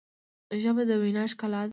[0.61, 1.69] ژبه د وینا ښکلا ده.